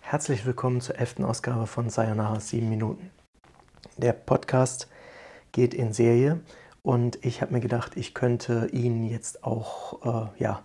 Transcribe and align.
Herzlich 0.00 0.44
willkommen 0.44 0.80
zur 0.80 0.98
elften 0.98 1.24
Ausgabe 1.24 1.66
von 1.66 1.88
Sayonara 1.88 2.40
7 2.40 2.68
Minuten. 2.68 3.10
Der 3.96 4.12
Podcast 4.12 4.88
geht 5.52 5.72
in 5.72 5.92
Serie 5.92 6.40
und 6.82 7.24
ich 7.24 7.42
habe 7.42 7.52
mir 7.52 7.60
gedacht, 7.60 7.96
ich 7.96 8.12
könnte 8.12 8.68
ihn 8.72 9.04
jetzt 9.04 9.44
auch 9.44 10.32
äh, 10.34 10.42
ja, 10.42 10.64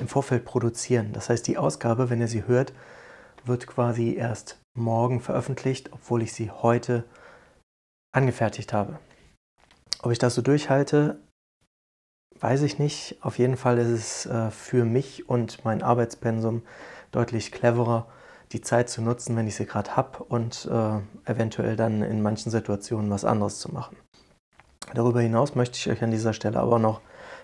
im 0.00 0.08
Vorfeld 0.08 0.44
produzieren. 0.44 1.12
Das 1.12 1.28
heißt, 1.28 1.46
die 1.46 1.58
Ausgabe, 1.58 2.08
wenn 2.08 2.20
ihr 2.20 2.28
sie 2.28 2.46
hört, 2.46 2.72
wird 3.44 3.66
quasi 3.66 4.14
erst 4.14 4.58
morgen 4.74 5.20
veröffentlicht, 5.20 5.92
obwohl 5.92 6.22
ich 6.22 6.32
sie 6.32 6.50
heute 6.50 7.04
angefertigt 8.12 8.72
habe. 8.72 8.98
Ob 10.02 10.12
ich 10.12 10.18
das 10.18 10.34
so 10.34 10.42
durchhalte, 10.42 11.20
weiß 12.40 12.62
ich 12.62 12.78
nicht. 12.78 13.18
Auf 13.20 13.38
jeden 13.38 13.56
Fall 13.56 13.78
ist 13.78 13.88
es 13.88 14.26
äh, 14.26 14.50
für 14.50 14.84
mich 14.84 15.28
und 15.28 15.64
mein 15.64 15.82
Arbeitspensum 15.82 16.62
deutlich 17.12 17.52
cleverer, 17.52 18.06
die 18.52 18.60
Zeit 18.60 18.88
zu 18.88 19.02
nutzen, 19.02 19.36
wenn 19.36 19.46
ich 19.46 19.56
sie 19.56 19.66
gerade 19.66 19.96
habe 19.96 20.22
und 20.24 20.68
äh, 20.70 21.30
eventuell 21.30 21.76
dann 21.76 22.02
in 22.02 22.22
manchen 22.22 22.50
Situationen 22.50 23.10
was 23.10 23.24
anderes 23.24 23.58
zu 23.58 23.72
machen. 23.72 23.96
Darüber 24.94 25.20
hinaus 25.20 25.54
möchte 25.54 25.76
ich 25.78 25.88
euch 25.90 26.02
an 26.02 26.10
dieser 26.10 26.32
Stelle 26.32 26.60
aber 26.60 26.78
noch 26.78 27.00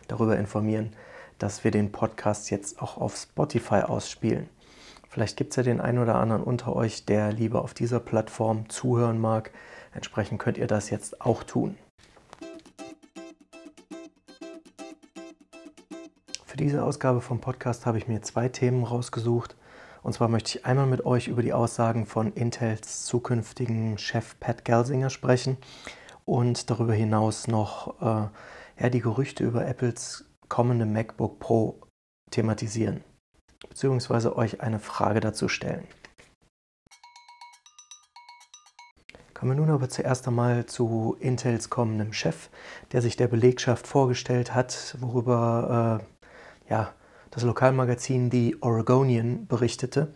darüber 0.08 0.36
informieren, 0.36 0.94
dass 1.38 1.64
wir 1.64 1.70
den 1.70 1.90
Podcast 1.90 2.50
jetzt 2.50 2.80
auch 2.80 2.96
auf 2.98 3.16
Spotify 3.16 3.82
ausspielen. 3.82 4.48
Vielleicht 5.08 5.36
gibt 5.36 5.50
es 5.50 5.56
ja 5.56 5.62
den 5.62 5.80
einen 5.80 5.98
oder 5.98 6.14
anderen 6.14 6.42
unter 6.42 6.74
euch, 6.74 7.04
der 7.04 7.32
lieber 7.32 7.62
auf 7.62 7.74
dieser 7.74 8.00
Plattform 8.00 8.68
zuhören 8.70 9.20
mag. 9.20 9.50
Entsprechend 9.92 10.38
könnt 10.38 10.56
ihr 10.56 10.66
das 10.66 10.88
jetzt 10.88 11.20
auch 11.20 11.42
tun. 11.42 11.76
Für 16.46 16.56
diese 16.56 16.82
Ausgabe 16.84 17.20
vom 17.20 17.40
Podcast 17.40 17.86
habe 17.86 17.98
ich 17.98 18.08
mir 18.08 18.22
zwei 18.22 18.48
Themen 18.48 18.84
rausgesucht. 18.84 19.56
Und 20.02 20.12
zwar 20.12 20.28
möchte 20.28 20.58
ich 20.58 20.66
einmal 20.66 20.86
mit 20.86 21.04
euch 21.04 21.28
über 21.28 21.42
die 21.42 21.52
Aussagen 21.52 22.06
von 22.06 22.32
Intels 22.32 23.04
zukünftigen 23.04 23.98
Chef 23.98 24.38
Pat 24.40 24.64
Gelsinger 24.64 25.10
sprechen 25.10 25.56
und 26.24 26.70
darüber 26.70 26.92
hinaus 26.92 27.46
noch 27.46 28.00
äh, 28.00 28.28
ja, 28.82 28.90
die 28.90 29.00
Gerüchte 29.00 29.44
über 29.44 29.66
Apples 29.66 30.24
kommende 30.48 30.86
MacBook 30.86 31.38
Pro 31.38 31.80
thematisieren, 32.30 33.04
beziehungsweise 33.68 34.36
euch 34.36 34.60
eine 34.60 34.80
Frage 34.80 35.20
dazu 35.20 35.48
stellen. 35.48 35.86
Kommen 39.34 39.52
wir 39.52 39.60
nun 39.66 39.70
aber 39.70 39.88
zuerst 39.88 40.26
einmal 40.28 40.66
zu 40.66 41.16
Intels 41.18 41.68
kommendem 41.68 42.12
Chef, 42.12 42.48
der 42.92 43.02
sich 43.02 43.16
der 43.16 43.28
Belegschaft 43.28 43.86
vorgestellt 43.86 44.54
hat, 44.54 44.96
worüber 45.00 46.00
äh, 46.68 46.70
ja, 46.70 46.92
das 47.32 47.42
Lokalmagazin 47.42 48.30
The 48.30 48.58
Oregonian 48.60 49.46
berichtete. 49.46 50.12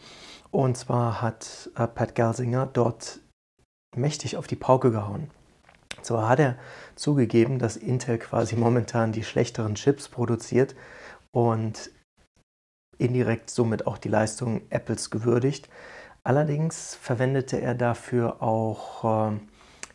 Und 0.53 0.77
zwar 0.77 1.21
hat 1.21 1.71
äh, 1.75 1.89
Pat 1.89 2.15
Gelsinger 2.15 2.67
dort 2.67 3.21
mächtig 3.97 4.37
auf 4.37 4.47
die 4.47 4.57
Pauke 4.57 4.93
gehauen. 4.93 5.31
Zwar 6.03 6.29
hat 6.29 6.39
er 6.39 6.57
zugegeben, 6.95 7.59
dass 7.59 7.77
Intel 7.77 8.19
quasi 8.19 8.55
momentan 8.55 9.13
die 9.13 9.25
schlechteren 9.25 9.75
Chips 9.75 10.09
produziert 10.09 10.77
und 11.33 11.91
indirekt 12.99 13.51
somit 13.51 13.87
auch 13.87 13.99
die 13.99 14.09
Leistung 14.09 14.63
Apples 14.71 15.11
gewürdigt. 15.11 15.69
Allerdings 16.23 16.95
verwendete 16.95 17.61
er 17.61 17.75
dafür 17.75 18.43
auch 18.43 19.33
äh, 19.33 19.39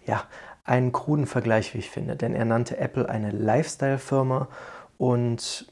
ja, 0.05 0.23
einen 0.63 0.91
kruden 0.91 1.27
Vergleich, 1.27 1.73
wie 1.73 1.79
ich 1.79 1.89
finde, 1.89 2.15
denn 2.15 2.33
er 2.33 2.45
nannte 2.45 2.77
Apple 2.77 3.07
eine 3.07 3.31
Lifestyle-Firma 3.31 4.47
und 4.97 5.70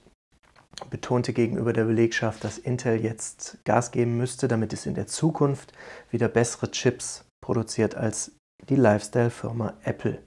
betonte 0.89 1.33
gegenüber 1.33 1.73
der 1.73 1.85
Belegschaft, 1.85 2.43
dass 2.43 2.57
Intel 2.57 3.01
jetzt 3.01 3.57
Gas 3.65 3.91
geben 3.91 4.17
müsste, 4.17 4.47
damit 4.47 4.73
es 4.73 4.85
in 4.85 4.95
der 4.95 5.07
Zukunft 5.07 5.73
wieder 6.11 6.27
bessere 6.27 6.71
Chips 6.71 7.25
produziert 7.41 7.95
als 7.95 8.31
die 8.67 8.75
Lifestyle-Firma 8.75 9.73
Apple. 9.83 10.19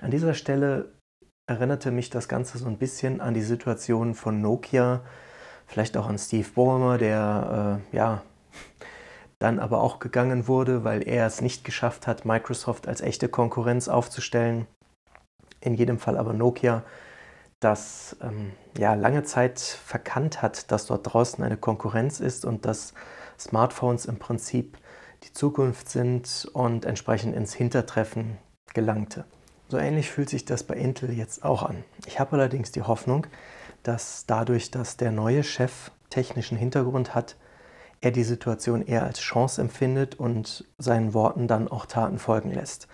An 0.00 0.10
dieser 0.10 0.34
Stelle 0.34 0.92
erinnerte 1.48 1.90
mich 1.90 2.10
das 2.10 2.28
Ganze 2.28 2.58
so 2.58 2.66
ein 2.66 2.78
bisschen 2.78 3.20
an 3.20 3.34
die 3.34 3.42
Situation 3.42 4.14
von 4.14 4.40
Nokia, 4.40 5.02
vielleicht 5.66 5.96
auch 5.96 6.08
an 6.08 6.18
Steve 6.18 6.48
Ballmer, 6.54 6.98
der 6.98 7.80
äh, 7.92 7.96
ja 7.96 8.22
dann 9.38 9.58
aber 9.58 9.80
auch 9.80 9.98
gegangen 9.98 10.46
wurde, 10.46 10.84
weil 10.84 11.06
er 11.06 11.26
es 11.26 11.40
nicht 11.40 11.64
geschafft 11.64 12.06
hat, 12.06 12.24
Microsoft 12.24 12.86
als 12.86 13.00
echte 13.00 13.28
Konkurrenz 13.28 13.88
aufzustellen. 13.88 14.66
In 15.60 15.74
jedem 15.74 15.98
Fall 15.98 16.16
aber 16.16 16.32
Nokia 16.32 16.84
das 17.62 18.16
ähm, 18.22 18.52
ja, 18.76 18.94
lange 18.94 19.22
Zeit 19.22 19.60
verkannt 19.60 20.42
hat, 20.42 20.70
dass 20.72 20.86
dort 20.86 21.12
draußen 21.12 21.42
eine 21.42 21.56
Konkurrenz 21.56 22.20
ist 22.20 22.44
und 22.44 22.66
dass 22.66 22.94
Smartphones 23.38 24.06
im 24.06 24.18
Prinzip 24.18 24.78
die 25.24 25.32
Zukunft 25.32 25.88
sind 25.88 26.48
und 26.52 26.84
entsprechend 26.84 27.34
ins 27.34 27.54
Hintertreffen 27.54 28.38
gelangte. 28.74 29.24
So 29.68 29.78
ähnlich 29.78 30.10
fühlt 30.10 30.28
sich 30.28 30.44
das 30.44 30.64
bei 30.64 30.74
Intel 30.74 31.12
jetzt 31.12 31.44
auch 31.44 31.62
an. 31.62 31.84
Ich 32.06 32.20
habe 32.20 32.36
allerdings 32.36 32.72
die 32.72 32.82
Hoffnung, 32.82 33.26
dass 33.82 34.26
dadurch, 34.26 34.70
dass 34.70 34.96
der 34.96 35.12
neue 35.12 35.44
Chef 35.44 35.90
technischen 36.10 36.58
Hintergrund 36.58 37.14
hat, 37.14 37.36
er 38.00 38.10
die 38.10 38.24
Situation 38.24 38.82
eher 38.82 39.04
als 39.04 39.20
Chance 39.20 39.60
empfindet 39.60 40.16
und 40.16 40.64
seinen 40.76 41.14
Worten 41.14 41.46
dann 41.46 41.68
auch 41.68 41.86
Taten 41.86 42.18
folgen 42.18 42.50
lässt. 42.50 42.88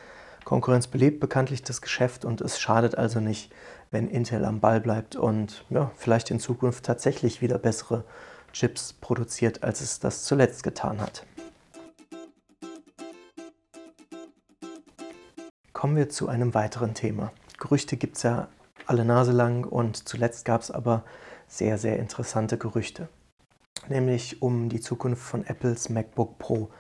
Konkurrenz 0.48 0.86
belebt 0.86 1.20
bekanntlich 1.20 1.62
das 1.62 1.82
Geschäft 1.82 2.25
und 2.25 2.41
es 2.41 2.59
schadet 2.59 2.97
also 2.97 3.20
nicht, 3.20 3.53
wenn 3.91 4.09
Intel 4.09 4.47
am 4.47 4.60
Ball 4.60 4.81
bleibt 4.81 5.14
und 5.14 5.66
ja, 5.69 5.91
vielleicht 5.94 6.31
in 6.31 6.41
Zukunft 6.41 6.86
tatsächlich 6.86 7.42
wieder 7.42 7.59
bessere 7.59 8.04
Chips 8.54 8.94
produziert, 8.94 9.62
als 9.62 9.82
es 9.82 10.00
das 10.00 10.25
zuletzt 10.25 10.62
getan 10.62 11.03
hat. 11.03 11.26
Kommen 15.75 15.97
wir 15.97 16.08
zu 16.08 16.31
einem 16.31 16.54
weiteren 16.54 16.94
Thema. 16.94 17.31
Gerüchte 17.58 17.98
gibt 17.98 18.16
es 18.16 18.22
ja 18.22 18.48
alle 18.87 19.04
Nase 19.04 19.32
lang 19.32 19.66
und 19.66 20.08
zuletzt 20.08 20.47
gab 20.47 20.62
es 20.62 20.70
aber 20.70 21.04
sehr, 21.47 21.76
sehr 21.76 21.98
interessante 21.98 22.56
Gerüchte. 22.56 23.10
Nämlich 23.88 24.41
um 24.41 24.70
die 24.70 24.81
Zukunft 24.81 25.20
von 25.20 25.44
Apples 25.44 25.91
MacBook 25.91 26.38
Pro. 26.38 26.70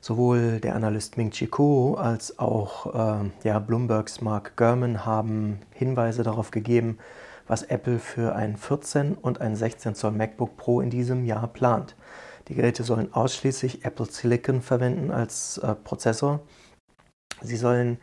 Sowohl 0.00 0.60
der 0.60 0.74
Analyst 0.74 1.18
Ming 1.18 1.30
Chi 1.30 1.46
Kuo 1.46 1.94
als 1.94 2.38
auch 2.38 2.94
äh, 2.94 3.30
ja, 3.44 3.58
Bloombergs 3.58 4.22
Mark 4.22 4.56
Gurman 4.56 5.04
haben 5.04 5.60
Hinweise 5.74 6.22
darauf 6.22 6.50
gegeben, 6.50 6.98
was 7.46 7.64
Apple 7.64 7.98
für 7.98 8.34
ein 8.34 8.56
14 8.56 9.14
und 9.14 9.42
ein 9.42 9.56
16 9.56 9.94
Zoll 9.94 10.12
MacBook 10.12 10.56
Pro 10.56 10.80
in 10.80 10.88
diesem 10.88 11.26
Jahr 11.26 11.46
plant. 11.48 11.96
Die 12.48 12.54
Geräte 12.54 12.82
sollen 12.82 13.12
ausschließlich 13.12 13.84
Apple 13.84 14.06
Silicon 14.06 14.62
verwenden 14.62 15.10
als 15.10 15.58
äh, 15.58 15.74
Prozessor. 15.74 16.40
Sie 17.42 17.56
sollen 17.56 17.98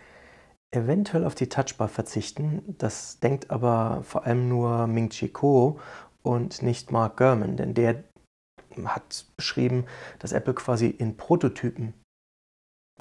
eventuell 0.72 1.26
auf 1.26 1.34
die 1.34 1.50
Touchbar 1.50 1.88
verzichten. 1.88 2.76
Das 2.78 3.20
denkt 3.20 3.50
aber 3.50 4.04
vor 4.04 4.26
allem 4.26 4.48
nur 4.48 4.86
Ming 4.86 5.10
Chi 5.10 5.30
Kuo 5.30 5.80
und 6.22 6.62
nicht 6.62 6.92
Mark 6.92 7.18
Gurman, 7.18 7.58
denn 7.58 7.74
der 7.74 8.04
hat 8.86 9.26
beschrieben, 9.36 9.86
dass 10.20 10.32
Apple 10.32 10.54
quasi 10.54 10.88
in 10.88 11.18
Prototypen 11.18 11.94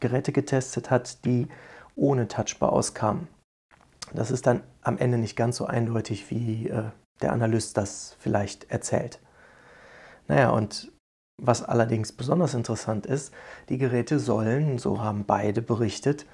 Geräte 0.00 0.32
getestet 0.32 0.90
hat, 0.90 1.24
die 1.24 1.48
ohne 1.94 2.28
Touchbar 2.28 2.72
auskamen. 2.72 3.28
Das 4.12 4.30
ist 4.30 4.46
dann 4.46 4.62
am 4.82 4.98
Ende 4.98 5.18
nicht 5.18 5.36
ganz 5.36 5.56
so 5.56 5.66
eindeutig, 5.66 6.30
wie 6.30 6.68
äh, 6.68 6.90
der 7.22 7.32
Analyst 7.32 7.76
das 7.76 8.16
vielleicht 8.18 8.70
erzählt. 8.70 9.20
Naja, 10.28 10.50
und 10.50 10.92
was 11.42 11.62
allerdings 11.62 12.12
besonders 12.12 12.54
interessant 12.54 13.06
ist, 13.06 13.32
die 13.68 13.78
Geräte 13.78 14.18
sollen, 14.18 14.78
so 14.78 15.02
haben 15.02 15.24
beide 15.24 15.60
berichtet, 15.60 16.26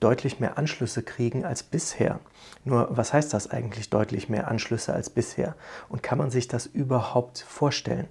deutlich 0.00 0.40
mehr 0.40 0.58
Anschlüsse 0.58 1.02
kriegen 1.02 1.44
als 1.44 1.62
bisher. 1.62 2.20
Nur 2.64 2.88
was 2.90 3.12
heißt 3.12 3.32
das 3.32 3.50
eigentlich 3.50 3.90
deutlich 3.90 4.28
mehr 4.28 4.48
Anschlüsse 4.48 4.92
als 4.92 5.08
bisher? 5.08 5.54
Und 5.88 6.02
kann 6.02 6.18
man 6.18 6.30
sich 6.30 6.48
das 6.48 6.66
überhaupt 6.66 7.38
vorstellen? 7.38 8.08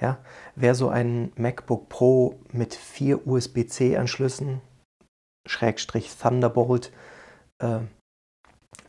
Ja, 0.00 0.18
wer 0.54 0.74
so 0.74 0.88
ein 0.90 1.32
MacBook 1.36 1.88
Pro 1.88 2.38
mit 2.52 2.74
vier 2.74 3.26
USB-C-Anschlüssen, 3.26 4.60
Schrägstrich 5.46 6.14
Thunderbolt, 6.16 6.92
äh, 7.58 7.80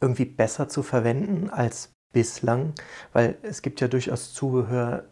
irgendwie 0.02 0.26
besser 0.26 0.68
zu 0.68 0.84
verwenden 0.84 1.50
als 1.50 1.92
bislang, 2.14 2.74
weil 3.14 3.38
es 3.42 3.62
gibt 3.62 3.80
ja 3.80 3.88
durchaus 3.88 4.34
Zubehör, 4.34 5.06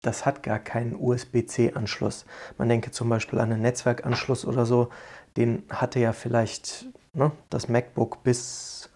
das 0.00 0.26
hat 0.26 0.42
gar 0.42 0.58
keinen 0.58 0.94
USB-C-Anschluss. 0.94 2.24
Man 2.58 2.68
denke 2.68 2.90
zum 2.90 3.08
Beispiel 3.08 3.38
an 3.38 3.52
einen 3.52 3.62
Netzwerkanschluss 3.62 4.44
oder 4.44 4.66
so, 4.66 4.90
den 5.36 5.64
hatte 5.70 6.00
ja 6.00 6.12
vielleicht 6.12 6.86
ne, 7.14 7.32
das 7.50 7.68
MacBook 7.68 8.22
bis 8.22 8.90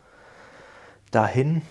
dahin, 1.11 1.63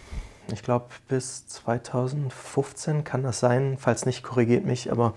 ich 0.52 0.64
glaube, 0.64 0.86
bis 1.08 1.48
2015 1.48 3.04
kann 3.04 3.24
das 3.24 3.40
sein. 3.40 3.78
Falls 3.80 4.06
nicht, 4.06 4.24
korrigiert 4.24 4.66
mich. 4.66 4.92
Aber 4.92 5.14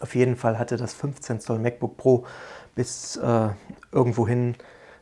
auf 0.00 0.14
jeden 0.14 0.36
Fall 0.36 0.58
hatte 0.58 0.76
das 0.76 0.92
15 0.94 1.40
Zoll 1.40 1.58
MacBook 1.58 1.96
Pro 1.96 2.26
bis 2.74 3.16
äh, 3.16 3.48
irgendwohin 3.92 4.56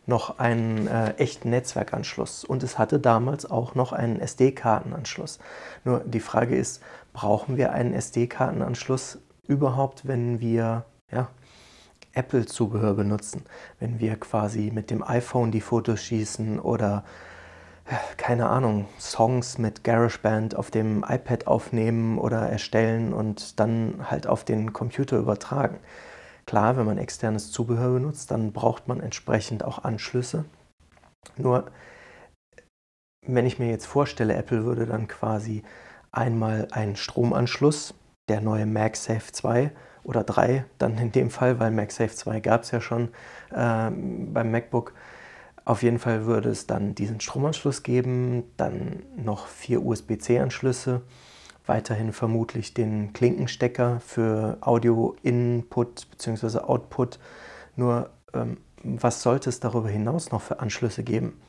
noch 0.07 0.39
einen 0.39 0.87
äh, 0.89 1.13
echten 1.15 1.51
Netzwerkanschluss. 1.51 2.45
Und 2.45 2.63
es 2.63 2.79
hatte 2.79 2.99
damals 2.99 3.51
auch 3.51 3.75
noch 3.75 3.93
einen 3.93 4.21
SD-Kartenanschluss. 4.21 5.39
Nur 5.85 6.01
die 6.01 6.21
Frage 6.21 6.57
ist, 6.57 6.83
brauchen 7.13 7.57
wir 7.57 7.73
einen 7.73 7.95
SD-Kartenanschluss 7.95 9.19
überhaupt, 9.47 10.07
wenn 10.07 10.41
wir 10.41 10.85
ja, 11.11 11.29
Apple-Zubehör 12.15 12.95
benutzen, 12.95 13.45
wenn 13.79 14.01
wir 14.01 14.17
quasi 14.17 14.71
mit 14.73 14.91
dem 14.91 15.03
iPhone 15.03 15.51
die 15.51 15.61
Fotos 15.61 16.01
schießen 16.03 16.59
oder 16.59 17.05
keine 18.17 18.49
Ahnung, 18.49 18.87
Songs 18.99 19.59
mit 19.59 19.85
GarageBand 19.85 20.57
auf 20.57 20.71
dem 20.71 21.05
iPad 21.07 21.47
aufnehmen 21.47 22.19
oder 22.19 22.49
erstellen 22.49 23.13
und 23.13 23.59
dann 23.61 24.11
halt 24.11 24.27
auf 24.27 24.45
den 24.45 24.73
Computer 24.73 25.19
übertragen. 25.19 25.79
Klar, 26.47 26.77
wenn 26.77 26.87
man 26.87 26.99
externes 26.99 27.51
Zubehör 27.51 27.93
benutzt, 27.93 28.31
dann 28.31 28.53
braucht 28.53 28.89
man 28.89 29.01
entsprechend 29.01 29.65
auch 29.65 29.85
Anschlüsse. 29.85 30.45
Nur, 31.37 31.71
wenn 33.27 33.47
ich 33.47 33.59
mir 33.59 33.69
jetzt 33.69 33.87
vorstelle, 33.87 34.35
Apple 34.35 34.65
würde 34.65 34.87
dann 34.87 35.07
quasi 35.07 35.63
einmal 36.11 36.69
einen 36.73 36.97
Stromanschluss, 36.97 37.95
der 38.29 38.41
neue 38.41 38.67
MagSafe 38.67 39.33
2 39.33 39.71
oder 40.05 40.25
3, 40.25 40.65
dann 40.79 40.99
in 40.99 41.13
dem 41.13 41.31
Fall, 41.31 41.61
weil 41.61 41.71
MagSafe 41.71 42.15
2 42.15 42.41
gab 42.41 42.63
es 42.63 42.73
ja 42.73 42.81
schon 42.81 43.09
äh, 43.51 43.91
beim 43.91 44.51
MacBook, 44.51 44.95
auf 45.65 45.83
jeden 45.83 45.99
Fall 45.99 46.27
würde 46.27 46.51
es 46.51 46.67
dann 46.67 46.95
diesen 46.95 47.21
Stromanschluss 47.21 47.83
geben, 47.83 48.45
dann 48.57 49.05
noch 49.17 49.47
vier 49.47 49.85
USB-C-Anschlüsse, 49.85 51.03
weiterhin 51.67 52.13
vermutlich 52.13 52.75
den 52.75 53.13
Klinkenstecker 53.13 54.01
für 54.01 54.59
Audio-Input 54.61 56.11
bzw. 56.11 56.59
Output. 56.59 57.21
Nur 57.77 58.11
ähm, 58.35 58.59
was 58.83 59.23
sollte 59.23 59.49
es 59.49 59.61
darüber 59.61 59.89
hinaus 59.89 60.33
noch 60.33 60.43
für 60.43 60.59
Anschlüsse 60.59 61.05
geben? 61.05 61.41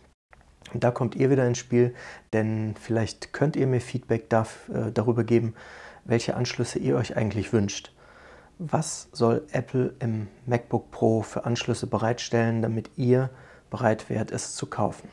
Und 0.74 0.84
da 0.84 0.92
kommt 0.92 1.16
ihr 1.16 1.30
wieder 1.30 1.48
ins 1.48 1.58
Spiel, 1.58 1.94
denn 2.32 2.76
vielleicht 2.80 3.34
könnt 3.34 3.56
ihr 3.56 3.68
mir 3.68 3.82
Feedback 3.82 4.32
äh, 4.32 4.92
darüber 4.94 5.24
geben, 5.24 5.56
welche 6.06 6.36
Anschlüsse 6.36 6.80
ihr 6.80 6.96
euch 6.96 7.18
eigentlich 7.18 7.54
wünscht. 7.54 7.94
Was 8.60 9.10
soll 9.12 9.48
Apple 9.52 9.96
im 10.00 10.28
MacBook 10.46 10.92
Pro 10.92 11.22
für 11.22 11.46
Anschlüsse 11.46 11.88
bereitstellen, 11.88 12.62
damit 12.62 12.92
ihr 12.96 13.32
bereit 13.74 14.08
wärt, 14.08 14.32
es 14.32 14.56
zu 14.56 14.68
kaufen. 14.68 15.10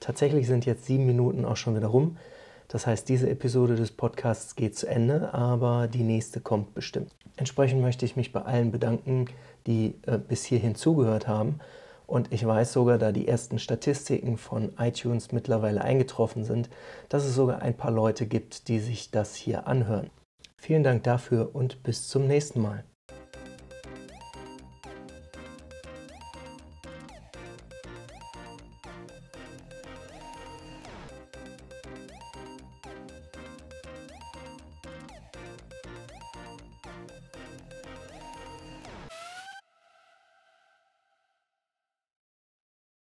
Tatsächlich 0.00 0.46
sind 0.46 0.64
jetzt 0.64 0.86
sieben 0.86 1.04
Minuten 1.04 1.44
auch 1.44 1.58
schon 1.58 1.76
wieder 1.76 1.88
rum. 1.88 2.16
Das 2.68 2.86
heißt, 2.86 3.06
diese 3.10 3.28
Episode 3.28 3.76
des 3.76 3.90
Podcasts 3.92 4.56
geht 4.56 4.74
zu 4.74 4.86
Ende, 4.86 5.34
aber 5.34 5.86
die 5.86 6.02
nächste 6.02 6.40
kommt 6.40 6.72
bestimmt. 6.72 7.14
Entsprechend 7.36 7.82
möchte 7.82 8.06
ich 8.06 8.16
mich 8.16 8.32
bei 8.32 8.40
allen 8.40 8.70
bedanken, 8.70 9.26
die 9.66 9.96
äh, 10.06 10.16
bis 10.16 10.44
hierhin 10.44 10.74
zugehört 10.74 11.28
haben. 11.28 11.60
Und 12.06 12.32
ich 12.32 12.46
weiß 12.46 12.72
sogar, 12.72 12.96
da 12.96 13.12
die 13.12 13.28
ersten 13.28 13.58
Statistiken 13.58 14.38
von 14.38 14.72
iTunes 14.78 15.30
mittlerweile 15.30 15.82
eingetroffen 15.82 16.44
sind, 16.44 16.70
dass 17.10 17.24
es 17.26 17.34
sogar 17.34 17.60
ein 17.60 17.76
paar 17.76 17.92
Leute 17.92 18.26
gibt, 18.26 18.68
die 18.68 18.80
sich 18.80 19.10
das 19.10 19.34
hier 19.34 19.66
anhören. 19.66 20.08
Vielen 20.56 20.84
Dank 20.84 21.02
dafür 21.04 21.50
und 21.54 21.82
bis 21.82 22.08
zum 22.08 22.26
nächsten 22.26 22.62
Mal. 22.62 22.84